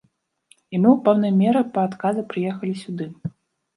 І 0.73 0.79
мы 0.85 0.87
ў 0.95 0.99
пэўнай 1.09 1.33
меры 1.43 1.61
па 1.75 1.85
адказы 1.91 2.21
прыехалі 2.33 2.73
сюды. 2.85 3.05